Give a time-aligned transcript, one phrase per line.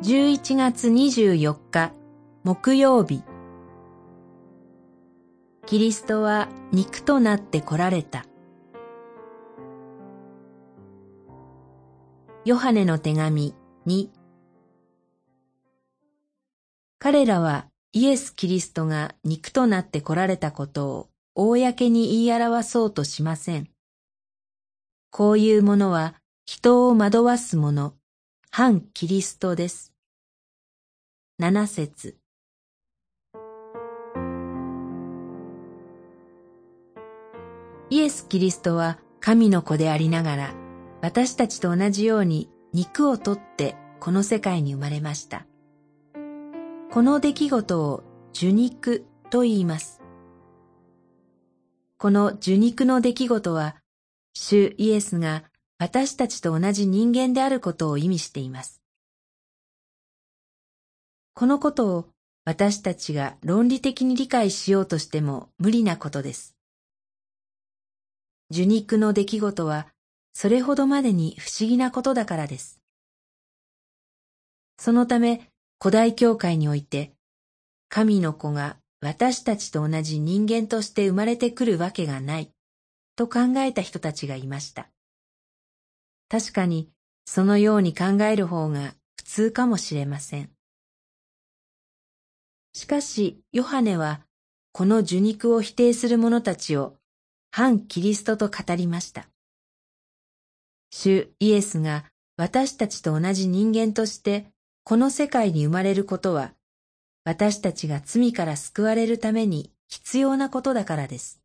[0.00, 1.92] 11月24日
[2.44, 3.24] 木曜日。
[5.66, 8.24] キリストは肉となって来られた。
[12.44, 13.56] ヨハネの手紙
[13.88, 14.10] 2
[17.00, 23.68] 彼らはイエス・キリストが肉となって来られたことを公に言い表そうとしません。
[25.10, 26.14] こういうものは
[26.46, 27.94] 人を惑わすもの、
[28.50, 29.92] 反キリストです。
[31.38, 32.16] 七節
[37.90, 40.54] イエス・キリストは神の子でありながら、
[41.02, 45.46] 私たちと同じように肉をとってこの世界に生まれました。
[46.90, 50.02] この出来事を受肉と言います。
[51.98, 53.76] この受肉の出来事は、
[54.32, 55.44] 主イエスが
[55.80, 58.82] 私たちと同じ人間であることを意味しています。
[61.34, 62.08] このことを
[62.44, 66.56] 私たちが論理的に理解しようとしても無理なことです。
[68.50, 69.86] 受肉の出来事は
[70.32, 72.80] それほどまでに不思議なことだからです。
[74.78, 75.48] そのため
[75.80, 77.12] 古代教会において
[77.88, 82.50] 神の子が私たちと同じ人間として生まれてくるわけがない
[83.14, 84.88] と考えた人たちがいました。
[86.28, 86.90] 確かに
[87.24, 90.50] そのように考える方が普通かもしれません。
[92.72, 94.20] しかし、ヨハネは、
[94.72, 96.96] この受肉を否定する者たちを、
[97.50, 99.28] 反キリストと語りました。
[100.90, 102.04] 主イエスが
[102.36, 104.46] 私たちと同じ人間として、
[104.84, 106.54] この世界に生まれることは、
[107.24, 111.42] 私たちが罪から救われるために必要なことだからです。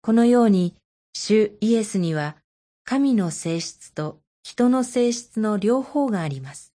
[0.00, 0.79] このように、
[1.12, 2.36] 主イエスには
[2.84, 6.72] 神の性質と人の性質の両方があります。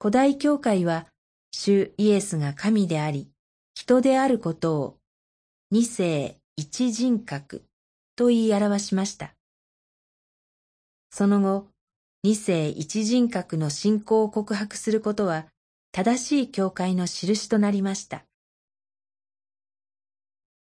[0.00, 1.06] 古代教会は
[1.50, 3.30] 主イエスが神であり、
[3.74, 4.98] 人であることを
[5.70, 7.64] 二世一人格
[8.14, 9.34] と言い表しました。
[11.10, 11.68] その後、
[12.22, 15.46] 二世一人格の信仰を告白することは
[15.92, 18.24] 正しい教会の印となりました。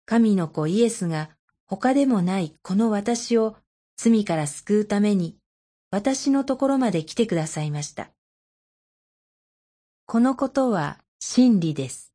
[0.06, 1.35] 神の子イエスが
[1.68, 3.56] 他でもないこの私を
[3.98, 5.38] 罪から救うために
[5.90, 8.12] 私のところまで来てくださいました。
[10.06, 12.14] このことは真理です。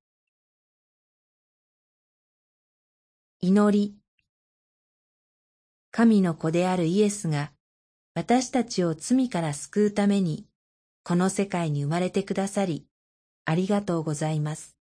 [3.41, 3.97] 祈り
[5.91, 7.53] 神の子であるイエスが
[8.15, 10.47] 私たちを罪から救うために
[11.03, 12.87] この世界に生まれてくださり
[13.47, 14.80] ありがとうございます。